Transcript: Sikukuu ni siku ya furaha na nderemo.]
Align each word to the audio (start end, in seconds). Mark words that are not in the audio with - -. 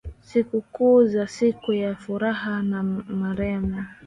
Sikukuu 0.21 1.01
ni 1.01 1.27
siku 1.27 1.73
ya 1.73 1.95
furaha 1.95 2.61
na 2.69 2.83
nderemo.] 3.09 3.85